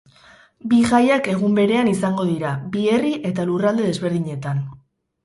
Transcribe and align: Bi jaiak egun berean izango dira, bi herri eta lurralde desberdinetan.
Bi 0.69 0.77
jaiak 0.91 1.27
egun 1.33 1.53
berean 1.59 1.91
izango 1.91 2.25
dira, 2.29 2.53
bi 2.77 2.87
herri 2.95 3.13
eta 3.33 3.47
lurralde 3.51 3.87
desberdinetan. 3.91 4.65